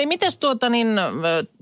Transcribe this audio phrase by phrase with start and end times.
[0.00, 0.88] Hei, mites tuota niin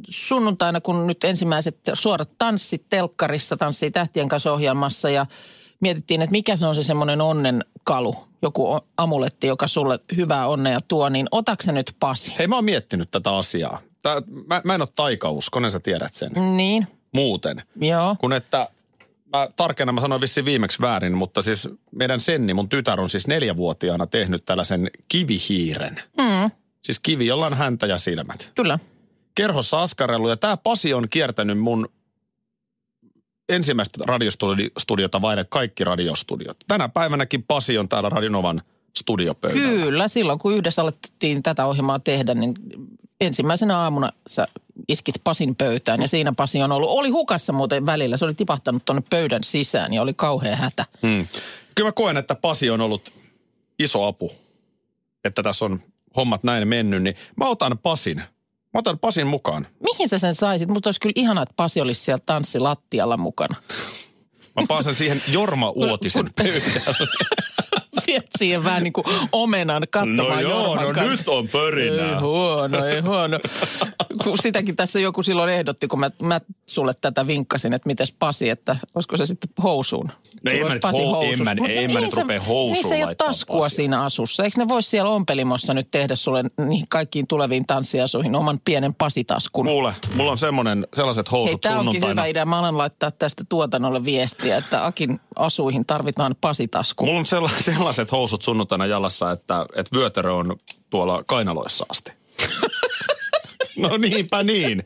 [0.08, 5.26] sunnuntaina, kun nyt ensimmäiset suorat tanssit telkkarissa, tanssii tähtien kanssa ohjelmassa ja
[5.80, 10.80] mietittiin, että mikä se on se semmoinen onnen kalu, joku amuletti, joka sulle hyvää onnea
[10.80, 12.34] tuo, niin otaks se nyt Pasi?
[12.38, 13.78] Hei, mä oon miettinyt tätä asiaa.
[14.02, 16.32] Tää, mä, mä en ole taikauskonen, sä tiedät sen.
[16.56, 17.62] Niin, Muuten.
[17.80, 18.16] joo.
[18.20, 18.68] Kun että,
[19.36, 23.26] mä tarkennan, mä sanoin vissiin viimeksi väärin, mutta siis meidän Senni, mun tytär on siis
[23.26, 26.02] neljävuotiaana tehnyt tällaisen kivihiiren.
[26.18, 26.50] Mm,
[26.84, 28.52] Siis kivi, jolla on häntä ja silmät.
[28.54, 28.78] kyllä.
[29.34, 31.88] Kerhossa askarellut ja tämä Pasi on kiertänyt mun
[33.48, 36.56] ensimmäistä radiostudiota vaille kaikki radiostudiot.
[36.68, 38.62] Tänä päivänäkin Pasi on täällä Radionovan
[38.96, 39.84] studiopöydällä.
[39.84, 42.54] Kyllä, silloin kun yhdessä alettiin tätä ohjelmaa tehdä, niin
[43.20, 44.48] ensimmäisenä aamuna sä
[44.88, 46.90] iskit Pasin pöytään ja siinä Pasi on ollut.
[46.90, 50.84] Oli hukassa muuten välillä, se oli tipahtanut tuonne pöydän sisään ja oli kauhea hätä.
[51.02, 51.26] Hmm.
[51.74, 53.12] Kyllä mä koen, että Pasi on ollut
[53.78, 54.32] iso apu,
[55.24, 55.80] että tässä on
[56.16, 58.16] hommat näin mennyt, niin mä otan Pasin.
[58.74, 59.66] Mä otan Pasin mukaan.
[59.82, 60.68] Mihin sä sen saisit?
[60.68, 63.62] Musta olisi kyllä ihanaa, että Pasi olisi siellä tanssilattialla mukana.
[64.56, 66.82] Mä paasen siihen Jorma Uotisen pöydälle.
[68.08, 71.30] Viet siihen vähän niin kuin omenan katsomaan Jorman kanssa.
[71.32, 73.38] on Ei huono, ei huono.
[74.24, 78.48] Kun sitäkin tässä joku silloin ehdotti, kun mä, mä sulle tätä vinkkasin, että mites Pasi,
[78.50, 80.10] että olisiko se sitten housuun.
[80.44, 82.40] No en mä nyt Pasin hou- en mä- Mut en mä niin nyt se- rupea
[82.40, 83.76] housuun Niin se ei ole taskua Pasia.
[83.76, 84.44] siinä asussa.
[84.44, 89.66] Eikö ne voisi siellä ompelimossa nyt tehdä sulle niihin kaikkiin tuleviin tanssiasuihin oman pienen pasitaskun?
[89.66, 92.22] Kuule, mulla on semmonen, sellaiset Hei, housut tämä onkin sunnuntaina.
[92.22, 92.46] hyvä idea.
[92.46, 97.06] Mä alan laittaa tästä tuotannolle viestiä, että Akin asuihin tarvitaan pasitasku.
[97.06, 97.50] Mulla on sella-
[97.98, 100.56] sellaiset housut sunnuntaina jalassa, että, että vyötärö on
[100.90, 102.12] tuolla kainaloissa asti.
[103.76, 104.82] no niinpä niin.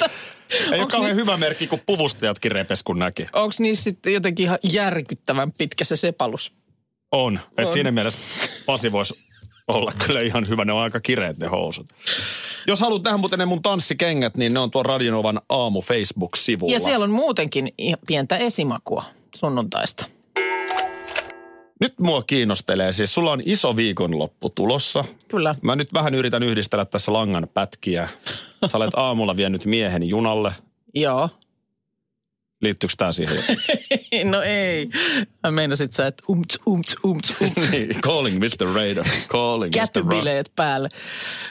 [0.51, 3.27] Ei ole Onks kauhean niissä- hyvä merkki, kun puvustajatkin repes kun näki.
[3.33, 6.53] Onko niissä sitten jotenkin ihan järkyttävän pitkä se sepalus?
[7.13, 7.41] On.
[7.59, 7.73] Et On.
[7.73, 8.19] siinä mielessä
[8.67, 9.15] Pasi voisi
[9.69, 10.65] olla kyllä ihan hyvä.
[10.65, 11.87] Ne on aika kireet ne housut.
[12.67, 16.75] Jos haluat nähdä muuten ne mun tanssikengät, niin ne on tuon Radionovan aamu Facebook-sivulla.
[16.75, 20.07] Ja siellä on muutenkin ihan pientä esimakua sunnuntaista.
[21.83, 25.05] Nyt mua kiinnostelee, siis sulla on iso viikonloppu tulossa.
[25.29, 25.55] Kyllä.
[25.63, 28.09] Mä nyt vähän yritän yhdistellä tässä langan pätkiä.
[28.73, 30.53] Sä olet aamulla vienyt miehen junalle.
[30.95, 31.29] Joo.
[32.63, 33.37] Liittyykö tää siihen?
[34.25, 34.89] No ei.
[35.43, 37.71] Mä meinasit sä, että umts, umts, umts, umts.
[37.71, 38.67] Niin, Calling Mr.
[38.75, 39.07] Radar.
[39.29, 39.79] Calling Mr.
[39.79, 40.89] Ra- Kätybileet päälle.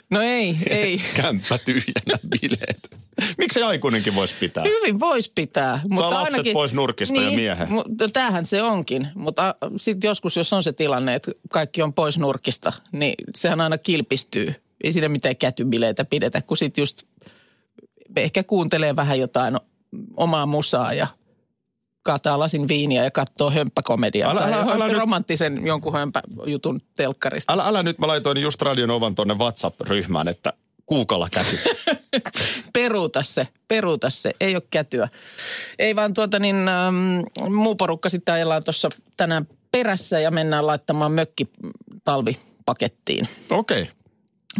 [0.09, 1.01] No ei, ei.
[1.21, 2.97] Kämppä tyhjänä bileet.
[3.38, 4.63] Miksi aikuinenkin voisi pitää?
[4.63, 5.79] Hyvin voisi pitää.
[5.89, 7.71] Mutta lapset ainakin, pois nurkista ja miehen.
[7.71, 9.07] Mutta tämähän se onkin.
[9.16, 13.77] Mutta sitten joskus, jos on se tilanne, että kaikki on pois nurkista, niin sehän aina
[13.77, 14.55] kilpistyy.
[14.83, 17.03] Ei siinä mitään kätybileitä pidetä, kun sitten just
[18.16, 19.57] ehkä kuuntelee vähän jotain
[20.18, 21.07] omaa musaa ja
[22.03, 24.35] kaataa lasin viiniä ja katsoo hömppäkomediaa.
[24.35, 27.53] Tai älä- älä nyt- romanttisen jonkun hömppäjutun telkkarista.
[27.53, 30.53] Älä, älä nyt, mä laitoin just Radionovan tuonne WhatsApp-ryhmään, että
[30.85, 31.59] kuukalla käty.
[32.74, 35.09] peruuta se, peruuta se, ei ole kätyä.
[35.80, 41.12] Ei vaan tuota niin, ähm, muu porukka sitten ajellaan tuossa tänään perässä ja mennään laittamaan
[41.12, 41.50] mökki
[42.03, 43.28] talvipakettiin.
[43.51, 43.81] Okei.
[43.81, 43.94] Okay.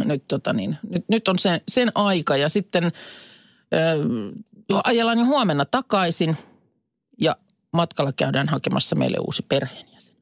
[0.04, 2.92] Nyt, tota niin, nyt, nyt on sen, sen aika ja sitten äh,
[4.84, 6.36] ajellaan jo huomenna takaisin
[7.20, 7.36] ja
[7.72, 10.16] matkalla käydään hakemassa meille uusi perheenjäsen.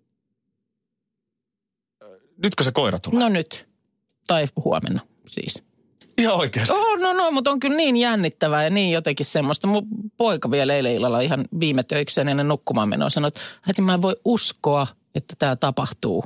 [2.42, 3.20] Nytkö se koira tulee?
[3.20, 3.68] No nyt,
[4.26, 5.62] tai huomenna siis.
[6.18, 6.74] Ihan oikeasti.
[6.74, 9.66] Oh, no no, mutta on kyllä niin jännittävää ja niin jotenkin semmoista.
[9.66, 13.94] Mun poika vielä eilen illalla ihan viime töikseen ennen nukkumaan menoa sanoi, että äiti mä
[13.94, 16.24] en voi uskoa, että tämä tapahtuu.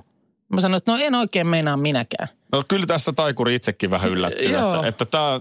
[0.49, 2.29] Mä sanoin, että no en oikein meinaa minäkään.
[2.53, 5.41] No kyllä tästä taikuri itsekin vähän yllättyy, että, että tää,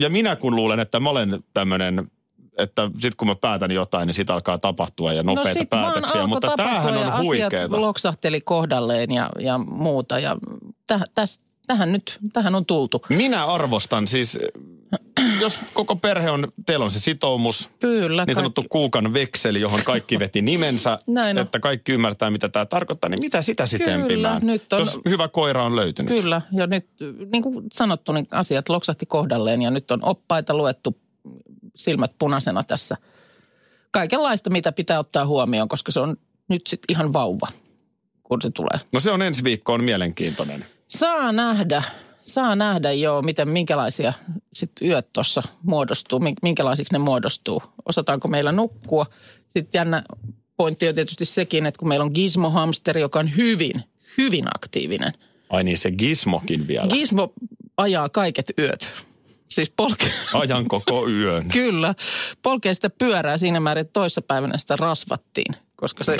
[0.00, 2.10] ja minä kun luulen, että mä olen tämmöinen,
[2.58, 5.92] että sit kun mä päätän jotain, niin siitä alkaa tapahtua ja nopeita no sit vaan
[5.92, 7.80] päätöksiä, mutta tämähän ja on asiat huikeeta.
[7.80, 10.18] loksahteli kohdalleen ja, ja muuta.
[10.18, 10.36] Ja
[10.86, 13.02] täh, täs, tähän nyt, tähän on tultu.
[13.08, 14.38] Minä arvostan siis,
[15.40, 18.24] jos koko perhe on, teillä on se sitoumus, Kyllä.
[18.24, 21.42] niin sanottu kaikki- kuukan vekseli, johon kaikki veti nimensä, Näin on.
[21.44, 25.28] että kaikki ymmärtää, mitä tämä tarkoittaa, niin mitä sitä sitten Kyllä, nyt on- Jos hyvä
[25.28, 26.20] koira on löytynyt.
[26.20, 26.86] Kyllä, ja nyt
[27.32, 30.96] niin kuin sanottu, niin asiat loksahti kohdalleen ja nyt on oppaita luettu
[31.76, 32.96] silmät punaisena tässä.
[33.90, 36.16] Kaikenlaista, mitä pitää ottaa huomioon, koska se on
[36.48, 37.48] nyt sitten ihan vauva,
[38.22, 38.80] kun se tulee.
[38.92, 40.66] No se on ensi viikko on mielenkiintoinen.
[40.98, 41.82] Saa nähdä,
[42.22, 44.12] saa nähdä jo, miten minkälaisia
[44.52, 47.62] sit yöt tuossa muodostuu, min- minkälaisiksi ne muodostuu.
[47.86, 49.06] Osataanko meillä nukkua.
[49.48, 50.02] Sitten jännä
[50.56, 53.84] pointti on tietysti sekin, että kun meillä on Gizmo-hamsteri, joka on hyvin,
[54.18, 55.12] hyvin aktiivinen.
[55.50, 56.88] Ai niin, se Gizmokin vielä.
[56.88, 57.32] Gizmo
[57.76, 58.92] ajaa kaiket yöt.
[59.48, 61.48] Siis polke, Ajan koko yön.
[61.62, 61.94] kyllä,
[62.42, 65.54] polkee sitä pyörää siinä määrin, että toissapäivänä sitä rasvattiin,
[65.84, 66.16] koska se,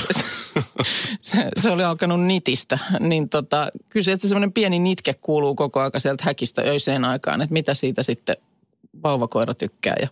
[1.21, 2.79] se, se oli alkanut nitistä.
[3.01, 7.43] Niin tota, kyllä se, että semmoinen pieni nitke kuuluu koko ajan sieltä häkistä öiseen aikaan,
[7.43, 8.37] että mitä siitä sitten
[9.03, 9.97] vauvakoira tykkää.
[10.01, 10.09] Ja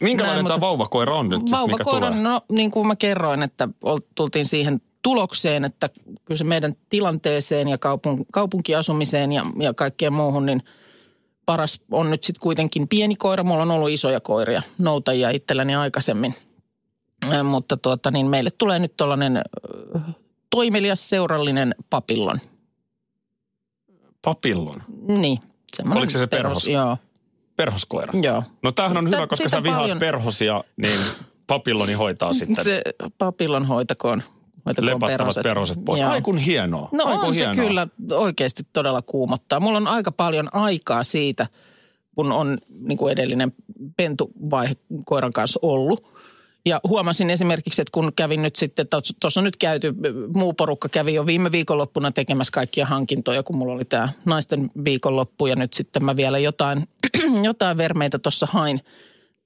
[0.00, 2.22] Minkälainen Näin, tämä mutta- vauvakoira on nyt sit, mikä Vauvakoira, tulee?
[2.22, 3.68] no niin kuin mä kerroin, että
[4.14, 5.90] tultiin siihen tulokseen, että
[6.24, 10.62] kyllä se meidän tilanteeseen ja kaupun, kaupunkiasumiseen ja, ja kaikkeen muuhun, niin
[11.46, 13.42] paras on nyt sitten kuitenkin pieni koira.
[13.44, 16.34] Mulla on ollut isoja koiria, noutajia itselläni aikaisemmin.
[17.44, 19.42] Mutta tuota, niin meille tulee nyt tuollainen
[20.50, 22.36] toimelias seurallinen papillon.
[24.22, 24.82] Papillon.
[25.08, 25.38] Niin.
[25.76, 26.68] semmoinen Oliko se se perhos?
[26.68, 26.98] Joo,
[27.56, 28.12] Perhoskoira.
[28.22, 28.42] joo.
[28.62, 31.00] No tämähän on Tä- hyvä, koska sä vihaat paljon- perhosia, niin
[31.46, 32.64] papilloni hoitaa sitten.
[32.64, 32.82] Se
[33.18, 34.22] papillon hoitakoon,
[34.66, 35.42] hoitakoon Lepattavat perhoset.
[35.42, 36.00] perhoset pois.
[36.00, 36.10] Joo.
[36.10, 36.88] Ai kun hienoa.
[36.92, 37.54] No Ai kun on se hienoa.
[37.64, 39.60] kyllä oikeasti todella kuumottaa.
[39.60, 41.46] Mulla on aika paljon aikaa siitä,
[42.14, 43.52] kun on niin kuin edellinen
[43.96, 44.74] pentuvaihe
[45.04, 46.13] koiran kanssa ollut.
[46.66, 48.86] Ja huomasin esimerkiksi, että kun kävin nyt sitten,
[49.20, 49.94] tuossa on nyt käyty,
[50.34, 55.46] muu porukka kävi jo viime viikonloppuna tekemässä kaikkia hankintoja, kun mulla oli tämä naisten viikonloppu
[55.46, 56.88] ja nyt sitten mä vielä jotain,
[57.42, 58.80] jotain vermeitä tuossa hain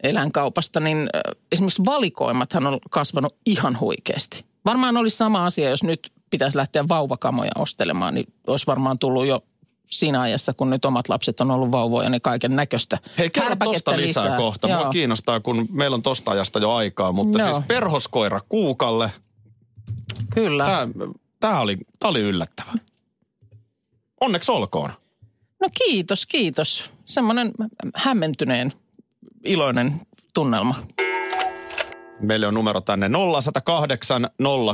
[0.03, 1.09] eläinkaupasta, niin
[1.53, 4.45] esimerkiksi valikoimathan on kasvanut ihan huikeasti.
[4.65, 9.43] Varmaan olisi sama asia, jos nyt pitäisi lähteä vauvakamoja ostelemaan, niin olisi varmaan tullut jo
[9.89, 12.99] siinä ajassa, kun nyt omat lapset on ollut vauvoja, niin kaiken näköistä.
[13.19, 14.69] Hei, kerro tosta lisää, kohta.
[14.69, 14.91] Mua Joo.
[14.91, 17.13] kiinnostaa, kun meillä on tosta ajasta jo aikaa.
[17.13, 17.53] Mutta Joo.
[17.53, 19.13] siis perhoskoira Kuukalle,
[20.35, 20.65] Kyllä.
[20.65, 20.89] tämä,
[21.41, 22.73] tämä, oli, tämä oli yllättävä.
[24.21, 24.93] Onneksi olkoon.
[25.61, 26.85] No kiitos, kiitos.
[27.05, 27.53] Semmoinen
[27.95, 28.73] hämmentyneen
[29.45, 30.01] iloinen
[30.35, 30.87] tunnelma.
[32.21, 33.11] Meille on numero tänne
[33.43, 34.31] 0108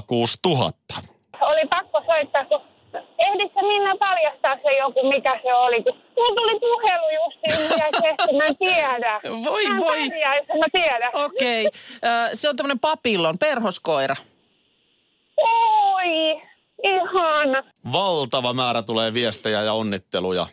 [0.06, 0.94] 06000.
[1.40, 2.73] oli pakko soittaa, kun
[3.18, 5.82] ehditkö Minna paljastaa se joku, mikä se oli.
[5.82, 9.20] Kun mulla tuli puhelu justiin yhdessä, mä en tiedä.
[9.44, 10.08] Voi, Mä voi.
[10.08, 11.10] pärjäisi, mä tiedän.
[11.14, 11.66] Okei.
[11.66, 12.34] Okay.
[12.34, 14.16] Se on tämmöinen papillon, perhoskoira.
[15.42, 16.42] Oi,
[16.82, 17.62] ihana.
[17.92, 20.46] Valtava määrä tulee viestejä ja onnitteluja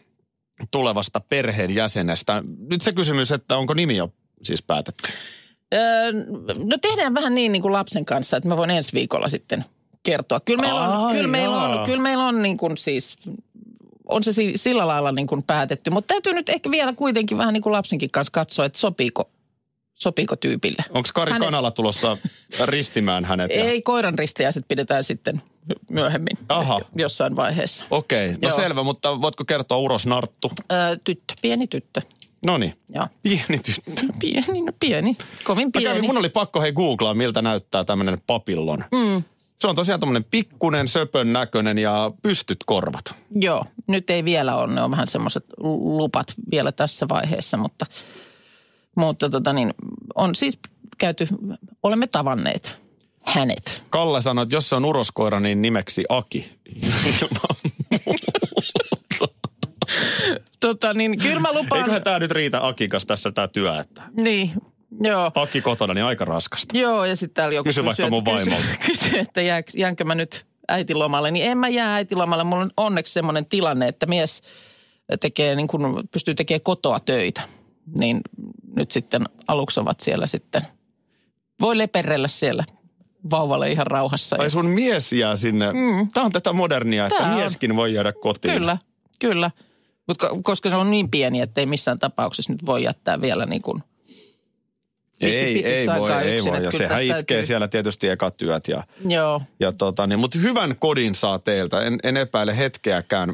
[0.72, 2.44] tulevasta perheenjäsenestä.
[2.70, 4.10] Nyt se kysymys, että onko nimi jo
[4.44, 5.10] siis päätetty?
[5.74, 6.12] Öö,
[6.58, 9.66] no tehdään vähän niin, niin kuin lapsen kanssa, että mä voin ensi viikolla sitten
[10.04, 10.40] kertoa.
[10.40, 13.18] Kyllä meillä on, Ai kyllä meillä on, kyllä meillä on niin kuin siis,
[14.10, 15.90] on se si- sillä lailla niin kuin päätetty.
[15.90, 19.30] Mutta täytyy nyt ehkä vielä kuitenkin vähän niin kuin lapsenkin kanssa katsoa, että sopiiko,
[19.96, 20.84] sopiiko tyypille.
[20.90, 22.18] Onko Kari Hänet- Kanala tulossa
[22.66, 23.52] ristimään hänet?
[23.56, 25.42] ja- Ei, koiran ristejäiset pidetään sitten
[25.92, 26.82] myöhemmin Aha.
[26.96, 27.86] jossain vaiheessa.
[27.92, 28.56] Okei, no Joo.
[28.56, 30.52] selvä, mutta voitko kertoa Uros Narttu?
[30.72, 32.02] Öö, tyttö, pieni tyttö.
[32.46, 32.74] No niin,
[33.24, 33.92] pieni tyttö.
[34.20, 35.88] Pieni, no pieni, kovin Mä pieni.
[35.96, 38.84] kävin, mun oli pakko hei googlaa, miltä näyttää tämmöinen papillon.
[38.92, 39.24] Mm,
[39.62, 43.16] Se on tosiaan tämmöinen pikkunen, söpön näköinen ja pystyt korvat.
[43.36, 45.46] joo, nyt ei vielä ole, ne on vähän semmoiset
[45.98, 47.86] lupat vielä tässä vaiheessa, mutta,
[48.96, 49.74] mutta tota niin,
[50.16, 50.60] on siis
[50.98, 51.28] käyty,
[51.84, 52.82] olemme tavanneet
[53.22, 53.84] hänet.
[53.90, 56.52] Kalle sanoi, että jos se on uroskoira, niin nimeksi Aki.
[60.60, 64.52] Tota niin, kyllä mä lupaan, Eiköhän tämä nyt riitä Akikas tässä tämä työ, että niin,
[65.04, 65.32] joo.
[65.36, 66.78] Aki kotona, niin aika raskasta.
[66.78, 68.64] Joo, ja sitten täällä joku Kysy vaikka mun että, vaimolta.
[68.86, 71.32] kysy, kysy, että jää, jäänkö mä nyt äitilomalle.
[71.32, 72.44] Niin en mä jää äitilomalle.
[72.44, 74.42] Mulla on onneksi semmoinen tilanne, että mies
[75.20, 77.42] tekee, niin kun pystyy tekemään kotoa töitä.
[77.98, 78.22] Niin
[78.76, 80.62] nyt sitten aluksi ovat siellä sitten,
[81.62, 82.64] voi leperellä siellä
[83.32, 84.36] vauvalle ihan rauhassa.
[84.40, 85.74] Ai sun mies jää sinne.
[85.74, 86.08] Mm.
[86.14, 87.36] Tämä on tätä modernia, että Tää on.
[87.38, 88.54] mieskin voi jäädä kotiin.
[88.54, 88.78] Kyllä,
[89.20, 89.52] kyllä.
[90.08, 93.62] Mutta koska se on niin pieni, että ei missään tapauksessa nyt voi jättää vielä niin
[93.62, 93.84] kuin
[95.22, 96.64] Ei, ei voi, ei yksin, voi.
[96.64, 98.68] Ja sehän tästä itkee täytyy- siellä tietysti ekat työt.
[98.68, 99.42] Ja, Joo.
[99.60, 103.34] ja tota, niin, mutta hyvän kodin saa teiltä, en, en epäile hetkeäkään.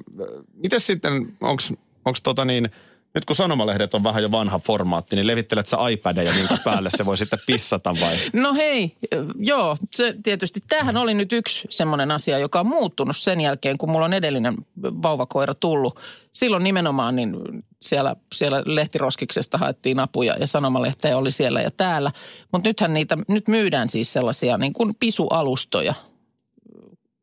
[0.53, 2.70] Miten sitten, onko tota niin,
[3.13, 7.05] nyt kun sanomalehdet on vähän jo vanha formaatti, niin levittelet sä iPadia, minkä päälle se
[7.05, 8.15] voi sitten pissata vai?
[8.33, 8.97] No hei,
[9.39, 10.59] joo, se tietysti.
[10.69, 14.55] Tämähän oli nyt yksi semmoinen asia, joka on muuttunut sen jälkeen, kun mulla on edellinen
[14.81, 15.99] vauvakoira tullut.
[16.31, 17.35] Silloin nimenomaan niin
[17.81, 22.11] siellä, siellä lehtiroskiksesta haettiin apuja ja sanomalehteä oli siellä ja täällä.
[22.51, 25.93] Mutta nythän niitä, nyt myydään siis sellaisia niin kuin pisualustoja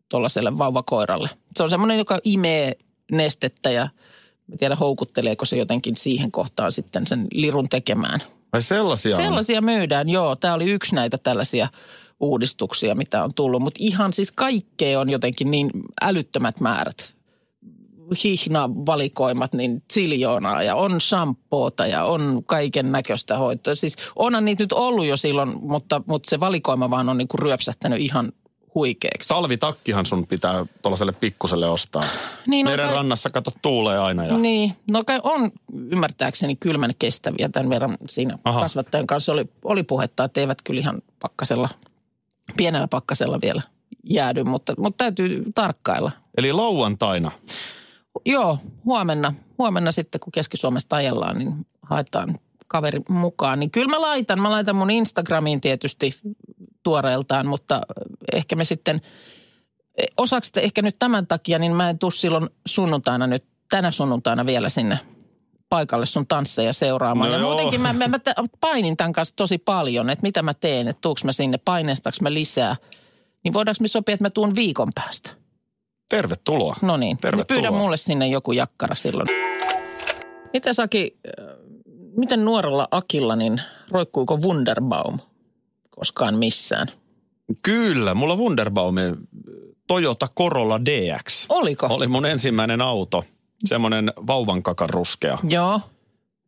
[0.09, 1.29] tuollaiselle vauvakoiralle.
[1.57, 2.73] Se on semmoinen, joka imee
[3.13, 3.89] nestettä ja
[4.53, 8.21] en tiedä houkutteleeko se jotenkin siihen kohtaan sitten sen lirun tekemään.
[8.53, 9.23] Vai sellaisia on?
[9.23, 10.37] Sellaisia myydään, joo.
[10.37, 11.69] Tämä oli yksi näitä tällaisia
[12.21, 13.63] uudistuksia, mitä on tullut.
[13.63, 15.71] Mutta ihan siis kaikkea on jotenkin niin
[16.03, 17.15] älyttömät määrät.
[18.25, 23.75] hihna-valikoimat niin ziljoonaa ja on shampoota ja on kaiken näköistä hoitoa.
[23.75, 27.39] Siis onhan niitä nyt ollut jo silloin, mutta, mutta se valikoima vaan on niin kuin
[27.39, 28.33] ryöpsähtänyt ihan
[28.75, 29.29] huikeaksi.
[29.29, 32.05] Talvitakkihan sun pitää tuollaiselle pikkuselle ostaa.
[32.47, 34.27] Niin, no Meren kai- rannassa kato tuulee aina.
[34.27, 34.37] Ja...
[34.37, 35.53] Niin, no kai on
[35.91, 38.39] ymmärtääkseni kylmän kestäviä tämän verran siinä.
[38.45, 38.61] Aha.
[38.61, 41.69] kasvattajan kanssa oli, oli puhetta, että eivät kyllä ihan pakkasella,
[42.57, 43.63] pienellä pakkasella vielä
[44.05, 46.13] jäädy, mutta, mutta täytyy tarkkailla.
[46.37, 47.31] Eli lauantaina.
[48.27, 52.39] Joo, huomenna, huomenna sitten kun Keski-Suomesta ajellaan, niin haetaan
[52.69, 53.61] kaveri mukaan.
[53.61, 56.15] Niin kyllä mä laitan, mä laitan mun Instagramiin tietysti
[56.83, 57.81] tuoreeltaan, mutta
[58.33, 59.01] ehkä me sitten,
[60.17, 64.47] osaksi te ehkä nyt tämän takia, niin mä en tuu silloin sunnuntaina nyt, tänä sunnuntaina
[64.47, 64.99] vielä sinne
[65.69, 67.31] paikalle sun tansseja seuraamaan.
[67.31, 67.51] No ja joo.
[67.51, 68.19] muutenkin mä, mä, mä
[68.61, 72.35] painin tämän kanssa tosi paljon, että mitä mä teen, että tuuks mä sinne, painestaks mä
[72.35, 72.77] lisää.
[73.45, 75.31] Niin voidaanko me sopia, että mä tuun viikon päästä?
[76.09, 76.77] Tervetuloa.
[76.83, 77.61] No niin, Tervetuloa.
[77.61, 79.29] pyydä mulle sinne joku jakkara silloin.
[80.53, 81.47] Miten Saki, äh,
[82.17, 85.19] miten nuorella Akilla, niin roikkuuko Wunderbaum
[85.91, 86.89] koskaan missään?
[87.63, 88.95] Kyllä, mulla Wunderbaum
[89.87, 91.47] Toyota Corolla DX.
[91.49, 91.87] Oliko?
[91.87, 93.25] Oli mun ensimmäinen auto.
[93.65, 95.39] Semmoinen vauvan kakan ruskea.
[95.51, 95.81] Joo.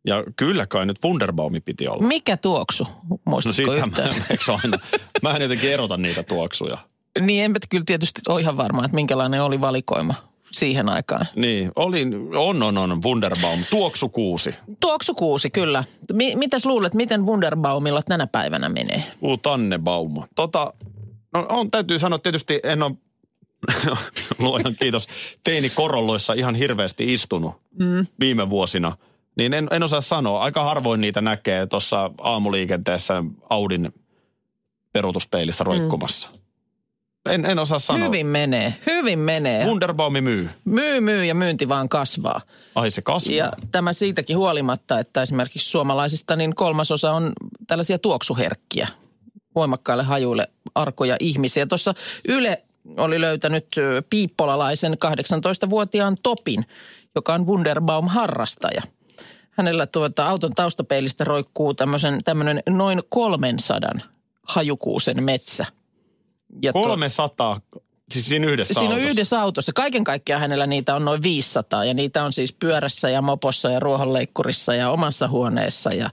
[0.07, 2.07] Ja kyllä kai nyt Wunderbaumi piti olla.
[2.07, 2.87] Mikä tuoksu?
[3.09, 4.79] No Muistatko sitä mä, eikö aina?
[5.21, 6.77] Mä en jotenkin erota niitä tuoksuja.
[7.21, 10.13] Niin enpä kyllä tietysti ole ihan varma, että minkälainen oli valikoima
[10.51, 11.25] siihen aikaan.
[11.35, 13.59] Niin, oli, on, on, on, Wunderbaum.
[13.69, 14.55] Tuoksu kuusi.
[14.79, 15.83] Tuoksu kuusi, kyllä.
[16.13, 19.03] Mi- mitäs luulet, miten Wunderbaumilla tänä päivänä menee?
[19.21, 20.23] Uu Tannebaum.
[20.35, 20.73] Tota,
[21.33, 22.91] no on, täytyy sanoa tietysti, en ole,
[24.39, 25.07] luojan kiitos,
[25.43, 28.05] teini korolloissa ihan hirveästi istunut mm.
[28.19, 28.97] viime vuosina.
[29.37, 30.41] Niin en, en osaa sanoa.
[30.41, 33.93] Aika harvoin niitä näkee tuossa aamuliikenteessä Audin
[34.93, 36.29] peruutuspeilissä roikkumassa.
[37.29, 38.05] En, en osaa sanoa.
[38.05, 39.65] Hyvin menee, hyvin menee.
[39.65, 40.49] Wunderbaumi myy.
[40.65, 42.41] Myy, myy ja myynti vaan kasvaa.
[42.75, 43.35] Ai se kasvaa.
[43.35, 47.33] Ja tämä siitäkin huolimatta, että esimerkiksi suomalaisista niin kolmasosa on
[47.67, 48.87] tällaisia tuoksuherkkiä,
[49.55, 51.65] voimakkaille hajuille arkoja ihmisiä.
[51.65, 51.93] Tuossa
[52.27, 52.63] Yle
[52.97, 53.65] oli löytänyt
[54.09, 56.65] piippolalaisen 18-vuotiaan Topin,
[57.15, 58.81] joka on Wunderbaum-harrastaja.
[59.51, 63.91] Hänellä tuota auton taustapeilistä roikkuu tämmöisen, tämmöinen noin 300
[64.43, 65.65] hajukuusen metsä.
[66.61, 67.61] Ja tuo- 300,
[68.11, 69.11] siis siinä yhdessä Siinä on autossa.
[69.11, 69.73] yhdessä autossa.
[69.73, 73.79] Kaiken kaikkiaan hänellä niitä on noin 500 ja niitä on siis pyörässä ja mopossa ja
[73.79, 76.09] ruohonleikkurissa ja omassa huoneessa ja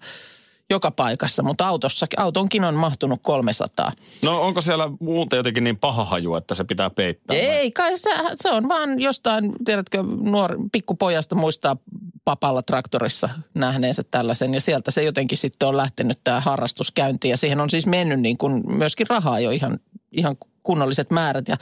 [0.71, 1.43] joka paikassa.
[1.43, 3.93] Mutta autossa, autonkin on mahtunut 300.
[4.23, 7.37] No onko siellä muuten jotenkin niin paha haju, että se pitää peittää?
[7.37, 11.76] Ei kai se, se on vaan jostain, tiedätkö, nuori pikkupojasta muistaa
[12.25, 14.55] papalla traktorissa nähneensä tällaisen.
[14.55, 17.29] Ja sieltä se jotenkin sitten on lähtenyt tämä harrastuskäynti.
[17.29, 19.79] Ja siihen on siis mennyt niin kuin myöskin rahaa jo ihan,
[20.16, 21.49] ihan kunnolliset määrät.
[21.49, 21.56] Ja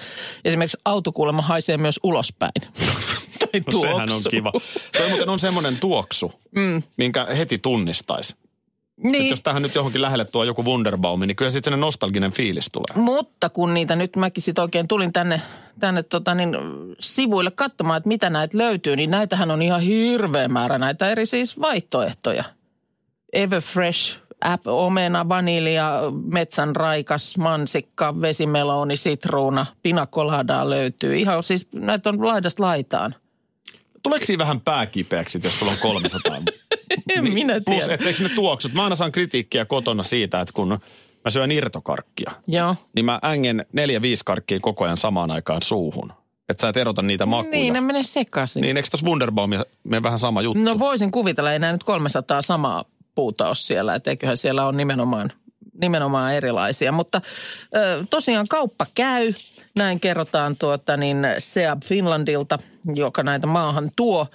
[0.45, 2.53] esimerkiksi autokuulemma haisee myös ulospäin.
[3.39, 4.31] Toi No, sehän on tuoksu.
[4.31, 4.53] kiva.
[4.99, 6.83] Toi muuten on semmoinen tuoksu, mm.
[6.97, 8.37] minkä heti tunnistaisi.
[9.03, 9.31] Niin.
[9.31, 13.05] Jos tähän nyt johonkin lähelle tuo joku Wunderbaumi, niin kyllä sitten nostalginen fiilis tulee.
[13.05, 15.43] Mutta kun niitä nyt mäkin sit oikein tulin tänne,
[15.81, 16.57] tänne tota niin,
[17.01, 21.61] sivuille katsomaan, että mitä näitä löytyy, niin näitähän on ihan hirveä määrä näitä eri siis
[21.61, 22.45] vaihtoehtoja.
[23.33, 31.17] Everfresh, app, omena, vanilja, metsän raikas, mansikka, vesimeloni, sitruuna, pinakoladaa löytyy.
[31.17, 33.15] Ihan siis näitä on laidasta laitaan.
[34.03, 36.37] Tuleeko siinä vähän pääkipeäksi, jos sulla on 300?
[37.17, 37.95] En minä Plus, tiedä.
[37.95, 38.73] etteikö ne tuoksut?
[38.73, 40.69] Mä aina saan kritiikkiä kotona siitä, että kun
[41.25, 42.77] mä syön irtokarkkia, Joo.
[42.95, 46.13] niin mä ängen neljä, viisi karkkia koko ajan samaan aikaan suuhun.
[46.49, 47.51] Että sä et erota niitä makuja.
[47.51, 48.61] Niin, ne menee sekaisin.
[48.61, 50.63] Niin eikö tuossa Wunderbaumissa mene vähän sama juttu?
[50.63, 55.33] No voisin kuvitella, ei nyt 300 samaa puuta ole siellä, että eiköhän siellä on nimenomaan,
[55.81, 56.93] nimenomaan erilaisia.
[56.93, 57.21] Mutta
[57.77, 59.33] ö, tosiaan kauppa käy,
[59.77, 62.59] näin kerrotaan tuota niin Seab Finlandilta,
[62.95, 64.27] joka näitä maahan tuo.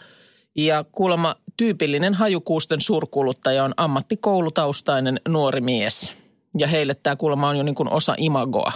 [0.55, 6.15] Ja kuulemma tyypillinen hajukuusten suurkuluttaja on ammattikoulutaustainen nuori mies.
[6.57, 8.71] Ja heille tämä kuulemma on jo niin kuin osa imagoa.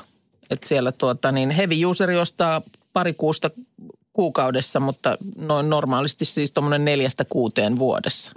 [0.49, 2.61] Että siellä tuota niin heavy useri ostaa
[2.93, 3.49] pari kuusta
[4.13, 8.31] kuukaudessa, mutta noin normaalisti siis tuommoinen neljästä kuuteen vuodessa.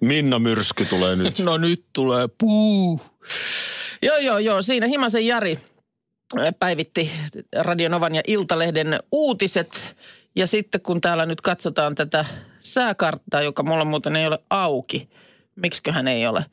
[0.00, 1.38] Minna Myrsky tulee nyt.
[1.44, 3.00] No nyt tulee puu.
[4.02, 4.62] Joo, joo, joo.
[4.62, 5.58] Siinä Himasen Jari
[6.38, 7.10] äh, päivitti
[7.56, 9.96] Radionovan ja Iltalehden uutiset.
[10.36, 12.24] Ja sitten kun täällä nyt katsotaan tätä
[12.60, 15.08] sääkarttaa, joka mulla muuten ei ole auki.
[15.56, 16.44] Miksiköhän ei ole?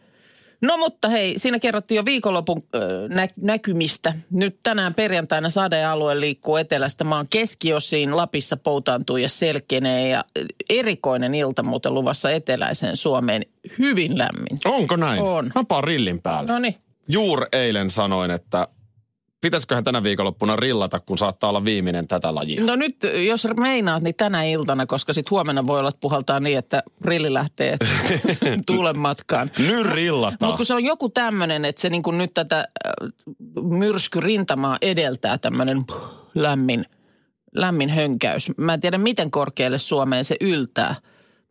[0.63, 2.63] No mutta hei, siinä kerrottiin jo viikonlopun
[3.09, 4.13] nä- näkymistä.
[4.31, 8.15] Nyt tänään perjantaina sadealue liikkuu etelästä maan keskiosiin.
[8.17, 10.25] Lapissa poutaantuu ja selkenee ja
[10.69, 13.45] erikoinen ilta muuten luvassa eteläiseen Suomeen.
[13.79, 14.57] Hyvin lämmin.
[14.65, 15.21] Onko näin?
[15.21, 15.51] On.
[15.55, 16.51] Mä rillin päälle.
[16.51, 16.75] No niin.
[17.07, 18.67] Juur eilen sanoin, että
[19.43, 22.63] pitäisiköhän tänä viikonloppuna rillata, kun saattaa olla viimeinen tätä lajia?
[22.63, 22.97] No nyt,
[23.27, 27.33] jos meinaat, niin tänä iltana, koska sitten huomenna voi olla, että puhaltaa niin, että rilli
[27.33, 27.77] lähtee
[28.65, 29.51] tuulen matkaan.
[29.57, 30.37] Nyt rillataan.
[30.41, 32.93] Mutta kun se on joku tämmöinen, että se niin kuin nyt tätä äh,
[33.63, 35.85] myrskyrintamaa edeltää tämmöinen
[36.35, 36.85] lämmin,
[37.55, 38.51] lämmin hönkäys.
[38.57, 40.95] Mä en tiedä, miten korkealle Suomeen se yltää.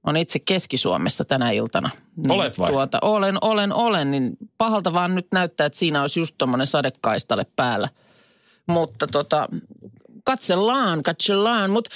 [0.07, 1.91] On itse Keski-Suomessa tänä iltana.
[2.17, 2.71] Niin Olet vai?
[2.73, 4.11] Tuota, olen, olen, olen.
[4.11, 7.89] Niin pahalta vaan nyt näyttää, että siinä olisi just tuommoinen sadekaistale päällä.
[8.67, 9.49] Mutta tota,
[10.25, 11.71] katsellaan, katsellaan.
[11.71, 11.91] Mutta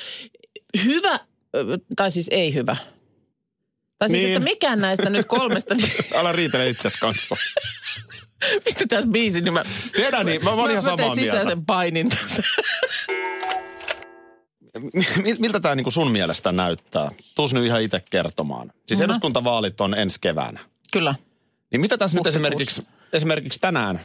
[0.85, 1.19] hyvä,
[1.97, 2.77] tai siis ei hyvä.
[3.99, 4.33] Tai siis, Niin.
[4.37, 5.75] että mikään näistä nyt kolmesta,
[6.19, 7.37] Älä riitele itsesi kanssa.
[8.65, 9.63] pistetään biisi, niin mä...
[9.97, 11.33] Tiedän niin, mä, mä, mä samaa teen mieltä.
[11.33, 12.43] sisäisen painin tässä.
[13.09, 13.36] Mi-
[15.39, 17.11] Miltä tämä niinku sun mielestä näyttää?
[17.35, 18.73] Tuus nyt ihan itse kertomaan.
[18.87, 19.05] Siis Mhm.
[19.05, 20.61] eduskuntavaalit on ensi keväänä.
[20.93, 21.15] Kyllä.
[21.71, 24.01] Niin mitä tässä nyt esimerkiksi, esimerkiksi tänään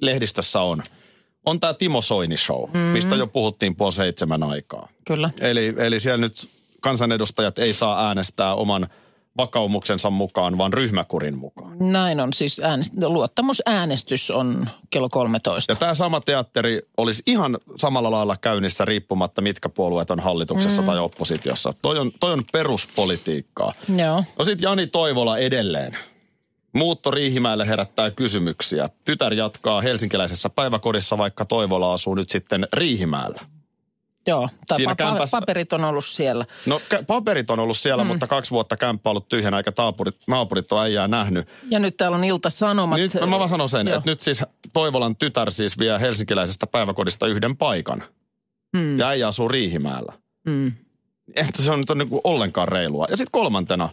[0.00, 0.82] lehdistössä on?
[1.44, 2.78] On tämä Timo Soini show, mm.
[2.78, 4.88] mistä jo puhuttiin puoli seitsemän aikaa.
[5.06, 5.30] Kyllä.
[5.40, 6.48] Eli, eli siellä nyt
[6.80, 8.88] kansanedustajat ei saa äänestää oman
[9.36, 11.76] vakaumuksensa mukaan, vaan ryhmäkurin mukaan.
[11.78, 12.92] Näin on siis äänest...
[13.06, 15.72] luottamusäänestys on kello 13.
[15.72, 20.86] Ja tämä sama teatteri olisi ihan samalla lailla käynnissä riippumatta, mitkä puolueet on hallituksessa mm.
[20.86, 21.72] tai oppositiossa.
[21.82, 23.72] Toi on, toi on peruspolitiikkaa.
[23.96, 24.24] Joo.
[24.38, 25.96] No sitten Jani Toivola edelleen.
[26.72, 28.88] Muutto Riihimäelle herättää kysymyksiä.
[29.04, 33.42] Tytär jatkaa helsinkiläisessä päiväkodissa, vaikka Toivola asuu nyt sitten Riihimäellä.
[34.26, 34.48] Joo.
[34.66, 36.46] Tai Siinä pa- kämpässä- paperit on ollut siellä.
[36.66, 38.08] No kä- paperit on ollut siellä, mm.
[38.08, 41.48] mutta kaksi vuotta kämppä ollut tyhjänä, eikä taapurit, naapurit ole äijää nähnyt.
[41.70, 42.98] Ja nyt täällä on Ilta-Sanomat.
[42.98, 43.96] Nyt mä vaan sanon sen, Joo.
[43.98, 48.04] että nyt siis Toivolan tytär siis vie helsinkiläisestä päiväkodista yhden paikan.
[48.76, 50.12] Mm, Ja äijä asuu Riihimäellä.
[50.48, 50.72] mm.
[51.36, 53.06] Että se on nyt on niinku ollenkaan reilua.
[53.10, 53.88] Ja sitten kolmantena,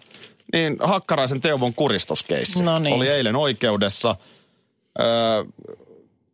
[0.53, 2.95] niin Hakkaraisen Teuvon kuristuskeissi No niin.
[2.95, 4.15] oli eilen oikeudessa.
[5.00, 5.05] Öö,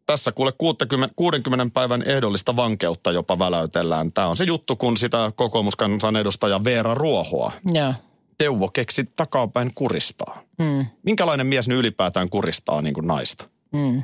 [0.06, 4.12] tässä kuule 60, 60 päivän ehdollista vankeutta jopa väläytellään.
[4.12, 7.94] Tämä on se juttu, kun sitä kokoomuskansan edustaja Veera Ruohoa Joo.
[8.38, 10.42] Teuvo keksi takapäin kuristaa.
[10.58, 13.46] Mm, Minkälainen mies nyt ylipäätään kuristaa niin kuin naista?
[13.72, 14.04] mm.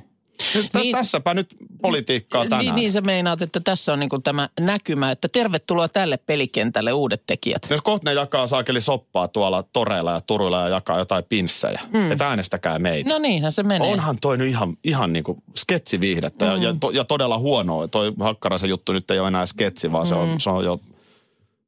[0.54, 2.66] Niin- niin, tässäpä nyt politiikkaa tänään.
[2.66, 6.94] Niin, niin sä meinaat, että tässä on niin kuin tämä näkymä, että tervetuloa tälle pelikentälle
[6.94, 7.68] uudet tekijät.
[7.70, 12.12] Jos kohta ne jakaa saakeli soppaa tuolla toreilla ja turuilla ja jakaa jotain pinssejä, mm.
[12.12, 13.10] että äänestäkää meitä.
[13.10, 13.92] No niinhän se menee.
[13.92, 16.52] Onhan toi nyt ihan, ihan niin kuin sketsiviihdettä mm.
[16.52, 17.88] ja, ja, to, ja todella huonoa.
[17.88, 20.10] Toi Hakkaraisen juttu nyt ei ole enää sketsi, vaan mm.
[20.10, 20.80] se, on, se on jo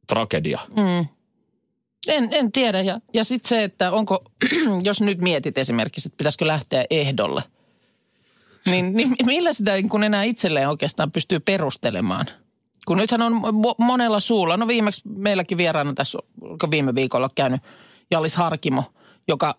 [0.08, 0.60] tragedia.
[0.78, 1.06] Mm.
[2.08, 2.82] En, en tiedä.
[2.82, 4.24] Ja, ja sitten se, että onko,
[4.84, 7.44] jos nyt mietit esimerkiksi, että pitäisikö lähteä ehdolle,
[8.66, 12.26] niin, niin millä sitä niin kun enää itselleen oikeastaan pystyy perustelemaan?
[12.88, 16.20] Kun nythän on mo- monella suulla, no viimeksi meilläkin vieraana tässä,
[16.72, 17.62] viime viikolla käynyt
[18.12, 18.84] Jallis Harkimo,
[19.28, 19.56] joka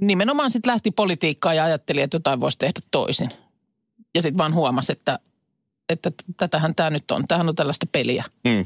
[0.00, 3.30] nimenomaan sitten lähti politiikkaan ja ajatteli, että jotain voisi tehdä toisin.
[4.14, 5.18] Ja sitten vaan huomasi, että,
[5.88, 7.28] että tätähän tämä nyt on.
[7.28, 8.24] Tämähän on tällaista peliä.
[8.44, 8.64] Mm.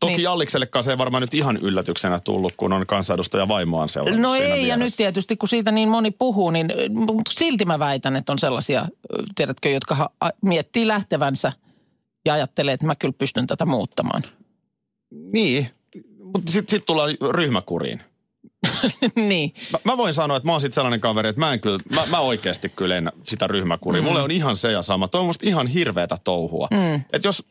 [0.00, 0.22] Toki Niin.
[0.22, 4.40] Jalliksellekaan se ei varmaan nyt ihan yllätyksenä tullut, kun on kansanedustaja vaimoaan seurannut No ei,
[4.48, 4.76] ja vieressä.
[4.76, 8.88] nyt tietysti kun siitä niin moni puhuu, niin mutta silti mä väitän, että on sellaisia,
[9.34, 10.10] tiedätkö, jotka ha-
[10.42, 11.52] miettii lähtevänsä
[12.26, 14.22] ja ajattelee, että mä kyllä pystyn tätä muuttamaan.
[15.32, 15.70] Niin,
[16.34, 18.00] mutta sitten sit tullaan ryhmäkuriin.
[19.28, 21.78] niin, Mä, mä voin sanoa, että mä oon sit sellainen kaveri, että mä en kyllä,
[21.94, 24.02] mä, mä oikeasti kyllä en sitä ryhmäkuria.
[24.02, 24.08] Mm.
[24.08, 25.08] Mulle on ihan se ja sama.
[25.08, 26.68] Toi on musta ihan hirveätä touhua.
[26.70, 26.94] Mm.
[27.12, 27.44] Että jos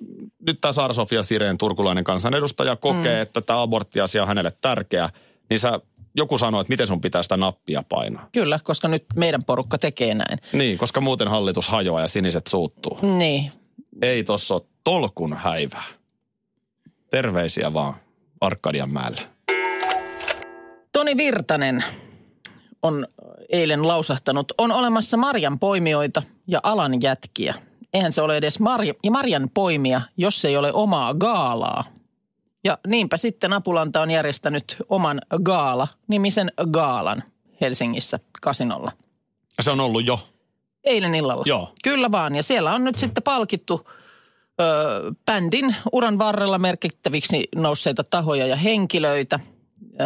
[0.47, 3.21] nyt tämä Saara-Sofia Sireen turkulainen kansanedustaja kokee, mm.
[3.21, 5.09] että tämä aborttiasia on hänelle tärkeä,
[5.49, 5.79] niin sä,
[6.15, 8.29] joku sanoo, että miten sun pitää sitä nappia painaa.
[8.31, 10.39] kyllä, koska nyt meidän porukka tekee näin.
[10.53, 12.99] Niin, koska muuten hallitus hajoaa ja siniset suuttuu.
[13.01, 13.51] Niin,
[14.01, 15.83] Ei tossa ole tolkun häivää.
[17.09, 17.93] Terveisiä vaan
[18.41, 19.21] Arkadian mäelle.
[20.93, 21.83] Toni Virtanen
[22.83, 23.07] on
[23.49, 27.55] eilen lausahtanut, on olemassa marjan poimijoita ja alan jätkiä.
[27.93, 31.83] Eihän se ole edes marja, marjan poimia, jos ei ole omaa gaalaa.
[32.63, 37.23] Ja niinpä sitten Apulanta on järjestänyt oman gaala-nimisen gaalan
[37.61, 38.91] Helsingissä kasinolla.
[39.61, 40.19] Se on ollut jo.
[40.83, 41.43] Eilen illalla.
[41.45, 41.73] Joo.
[41.83, 42.35] Kyllä vaan.
[42.35, 43.87] Ja siellä on nyt sitten palkittu
[44.61, 44.63] ö,
[45.25, 49.39] bändin uran varrella merkittäviksi nousseita tahoja ja henkilöitä.
[49.93, 50.03] Ö,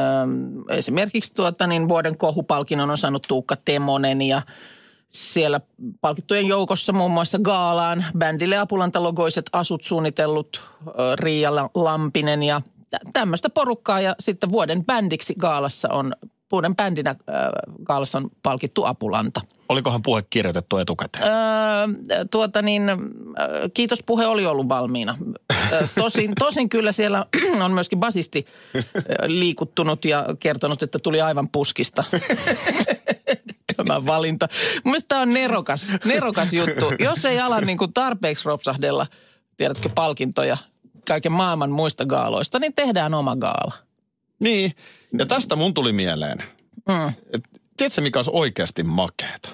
[0.74, 4.42] esimerkiksi tuota, niin vuoden kohupalkinnon on saanut Tuukka Temonen ja
[5.12, 5.62] siellä
[6.02, 10.62] palkittujen joukossa muun muassa Gaalaan bändille apulantalogoiset asut suunnitellut
[11.20, 14.02] Riia La- Lampinen ja tä- tämmöistä porukkaa.
[14.02, 16.16] Ja sitten vuoden bändiksi Gaalassa on,
[16.52, 17.16] vuoden bändinä
[17.84, 19.42] Gaalassa on palkittu Apulanta.
[19.70, 21.24] Olikohan puhe kirjoitettu etukäteen?
[21.24, 22.84] Öö, tuota niin,
[23.74, 25.18] kiitos puhe oli ollut valmiina.
[25.96, 27.26] Tosin, tosin kyllä siellä
[27.64, 28.46] on myöskin basisti
[29.28, 32.04] liikuttunut ja kertonut, että tuli aivan puskista.
[33.80, 34.48] elämän valinta.
[34.74, 36.86] Mun mielestä tämä on nerokas, nerokas juttu.
[37.00, 39.08] Jos ei ala niin kuin tarpeeksi ropsahdella,
[39.58, 40.58] tiedätkö, palkintoja
[41.08, 43.74] kaiken maailman muista gaaloista, niin tehdään oma gaala.
[44.40, 44.76] Niin,
[45.20, 46.38] ja tästä mun tuli mieleen.
[46.88, 47.14] Mm.
[47.34, 47.44] Et,
[47.78, 49.50] tiedätkö, mikä olisi oikeasti makeeta?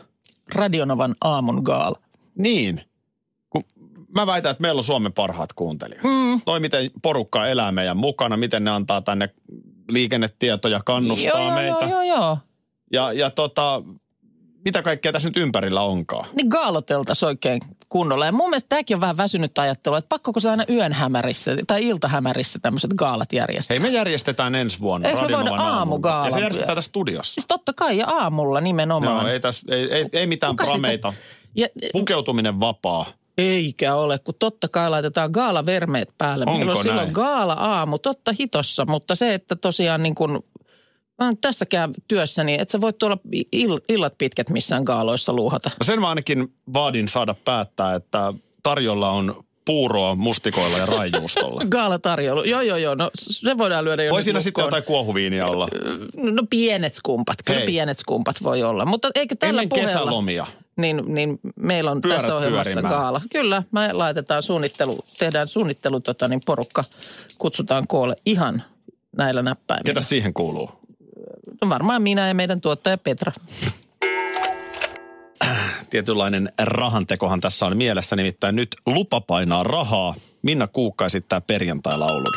[0.56, 2.00] Radionovan aamun gaala.
[2.38, 2.82] Niin.
[3.50, 3.64] Kun
[4.16, 6.04] mä väitän, että meillä on Suomen parhaat kuuntelijat.
[6.04, 6.42] Mm.
[6.46, 9.30] Toi, miten porukka elää meidän mukana, miten ne antaa tänne
[9.90, 11.86] liikennetietoja, kannustaa joo, meitä.
[11.86, 12.38] Joo, joo, joo.
[12.94, 13.84] Ja, ja tota,
[14.66, 16.28] mitä kaikkea tässä nyt ympärillä onkaan.
[16.36, 18.26] Niin gaaloteltaisiin oikein kunnolla.
[18.26, 21.88] Ja mun mielestä tämäkin on vähän väsynyt ajattelu, että pakkoko se aina yön hämärissä tai
[21.88, 23.76] iltahämärissä tämmöiset gaalat järjestää.
[23.76, 26.26] Hei, me järjestetään ensi vuonna Eikö me voida aamugaala?
[26.28, 27.34] Ja se järjestetään tässä studiossa.
[27.34, 29.26] Siis totta kai ja aamulla nimenomaan.
[29.26, 31.14] Joo, ei, tässä, ei, ei, ei mitään Kuka sitä- prameita.
[31.56, 33.06] Ja, Pukeutuminen vapaa.
[33.38, 36.46] eikä ole, kun totta kai laitetaan gaalavermeet päälle.
[36.48, 37.14] Onko Meillä on silloin näin?
[37.14, 40.40] gaala-aamu, totta hitossa, mutta se, että tosiaan niin kuin,
[41.20, 43.18] mä oon tässäkään työssä, niin että sä voit tuolla
[43.56, 45.72] ill- illat pitkät missään gaaloissa luuhata.
[45.80, 51.62] No sen mä ainakin vaadin saada päättää, että tarjolla on puuroa mustikoilla ja raijuustolla.
[51.70, 55.68] Gaalatarjoulu, joo joo joo, no se voidaan lyödä jo Voi siinä sitten jotain kuohuviinia olla.
[56.16, 57.68] No pienet skumpat, kyllä Hei.
[57.68, 58.86] pienet skumpat voi olla.
[58.86, 60.48] Mutta eikö tällä Ennen puheella, kesälomia.
[60.78, 62.96] niin, niin meillä on Pyörät tässä ohjelmassa pyörimään.
[62.96, 63.22] gaala.
[63.32, 66.84] Kyllä, me laitetaan suunnittelu, tehdään suunnittelu, tota, niin porukka
[67.38, 68.64] kutsutaan koolle ihan
[69.18, 69.86] näillä näppäimillä.
[69.86, 70.70] Ketä siihen kuuluu?
[71.62, 73.32] No varmaan minä ja meidän tuottaja Petra.
[75.90, 80.16] Tietynlainen rahantekohan tässä on mielessä, nimittäin nyt lupa painaa rahaa.
[80.42, 82.34] Minna Kuukka esittää perjantai-laulun.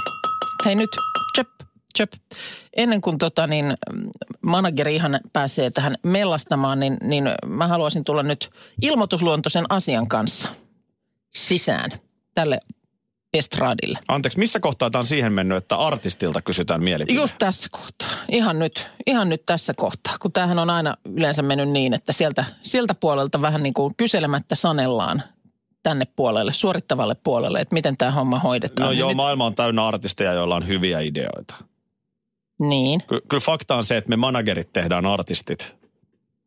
[0.64, 0.90] Hei nyt,
[1.36, 1.48] chöp,
[1.98, 2.12] chöp.
[2.76, 4.10] Ennen kuin tota, niin, mm,
[4.42, 8.50] manageri ihan pääsee tähän mellastamaan, niin, niin mä haluaisin tulla nyt
[8.82, 10.48] ilmoitusluontoisen asian kanssa
[11.34, 11.90] sisään
[12.34, 12.60] tälle
[13.34, 13.98] estradille.
[14.08, 17.18] Anteeksi, missä kohtaa tämä on siihen mennyt, että artistilta kysytään mielipide?
[17.20, 18.08] Just tässä kohtaa.
[18.28, 20.18] Ihan nyt, ihan nyt tässä kohtaa.
[20.18, 24.54] Kun tämähän on aina yleensä mennyt niin, että sieltä, sieltä puolelta vähän niin kuin kyselemättä
[24.54, 25.22] sanellaan
[25.82, 28.86] tänne puolelle, suorittavalle puolelle, että miten tämä homma hoidetaan.
[28.86, 31.54] No Ja joo, nyt, maailma on täynnä artisteja, joilla on hyviä ideoita.
[32.58, 33.02] Niin.
[33.08, 35.77] Ky- kyllä fakta on se, että me managerit tehdään artistit.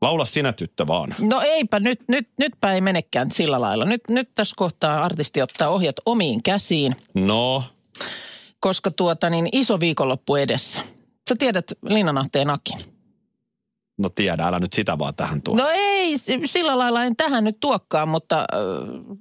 [0.02, 1.16] Laula sinä tyttö vaan.
[1.20, 3.86] No eipä, nyt, nyt, nytpä ei menekään sillä lailla.
[3.86, 7.64] Nyt, nyt tässä kohtaa artisti ottaa ohjat omiin käsiin, No,
[8.60, 10.82] koska tuota niin iso viikonloppu edessä.
[11.30, 12.80] Sä tiedät Linnanahteen Akin.
[13.98, 15.56] no tiedä, älä nyt sitä vaan tähän tuo.
[15.56, 18.46] No ei, sillä lailla en tähän nyt tuokkaan, mutta,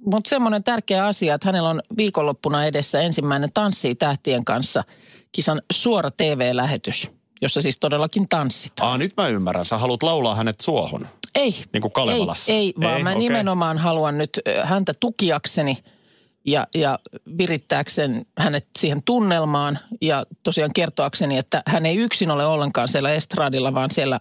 [0.05, 4.83] mutta semmoinen tärkeä asia, että hänellä on viikonloppuna edessä ensimmäinen Tanssii tähtien kanssa
[5.31, 7.09] kisan suora TV-lähetys,
[7.41, 8.89] jossa siis todellakin tanssitaan.
[8.89, 9.65] Aa, nyt mä ymmärrän.
[9.65, 12.51] Sä haluat laulaa hänet suohon, Ei, niin kuin Kalevalassa.
[12.51, 13.19] Ei, ei vaan Ei, mä okei.
[13.19, 15.77] nimenomaan haluan nyt häntä tukiakseni
[16.45, 16.99] ja, ja
[17.37, 23.73] virittääkseni hänet siihen tunnelmaan ja tosiaan kertoakseni, että hän ei yksin ole ollenkaan siellä estradilla,
[23.73, 24.19] vaan siellä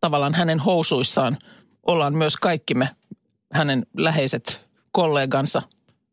[0.00, 1.38] tavallaan hänen housuissaan
[1.86, 2.88] ollaan myös kaikki me,
[3.52, 5.62] hänen läheiset kollegansa,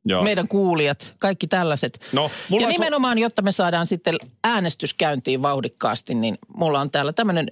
[0.09, 0.23] Joo.
[0.23, 1.99] meidän kuulijat, kaikki tällaiset.
[2.13, 7.13] No, mulla ja nimenomaan, jotta me saadaan sitten äänestys käyntiin vauhdikkaasti, niin mulla on täällä
[7.13, 7.47] tämmöinen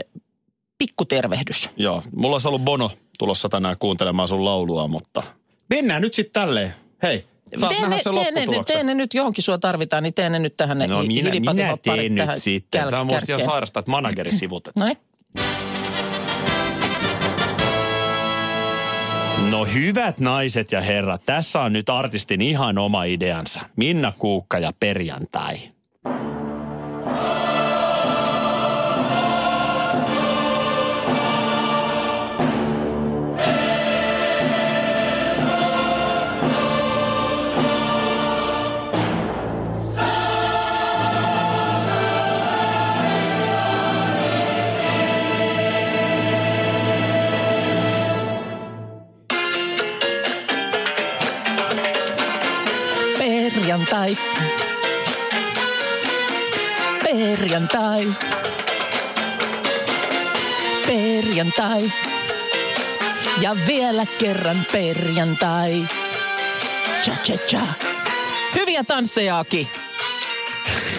[0.77, 1.69] pikkutervehdys.
[1.77, 5.23] Joo, mulla olisi ollut Bono tulossa tänään kuuntelemaan sun laulua, mutta
[5.69, 6.75] mennään nyt sitten tälleen.
[7.03, 7.25] Hei,
[7.59, 8.09] saat Tee nähdä ne, se
[8.67, 11.29] tee, ne, ne nyt johonkin sua tarvitaan, niin tee ne nyt tähän No hi- minä,
[11.39, 12.81] minä teen nyt tähän sitten.
[12.81, 14.75] käl- Tämä on musta ihan sairasta, että manageri sivutet.
[14.75, 14.97] Noin.
[19.51, 23.59] No hyvät naiset ja herrat, tässä on nyt artistin ihan oma ideansa.
[23.75, 25.55] Minna Kuukka ja perjantai.
[53.55, 54.17] Perjantai.
[57.03, 58.07] Perjantai.
[60.87, 61.91] Perjantai.
[63.41, 65.87] Ja vielä kerran perjantai.
[67.03, 67.61] Cha cha cha.
[68.55, 69.67] Hyviä tansseja, Aki.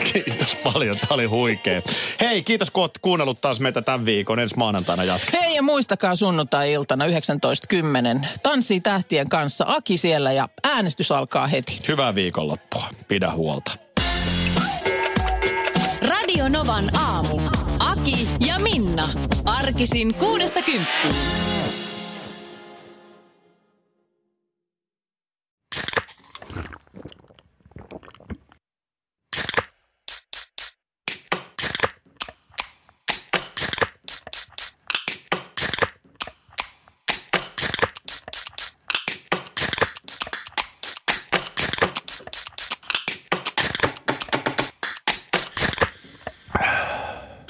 [0.12, 1.82] Kiitos paljon, tämä oli huikea.
[2.20, 4.38] Hei, kiitos kun oot kuunnellut taas meitä tämän viikon.
[4.38, 5.45] Ensi maanantaina jatketaan.
[5.56, 8.26] Ja muistakaa sunnuntai-iltana 19.10.
[8.42, 9.64] Tanssii tähtien kanssa.
[9.68, 11.78] Aki siellä ja äänestys alkaa heti.
[11.88, 12.84] Hyvää viikonloppua.
[13.08, 13.72] Pidä huolta.
[16.08, 17.40] Radio Novan aamu.
[17.78, 19.08] Aki ja Minna.
[19.44, 21.55] Arkisin kuudesta kymppiin.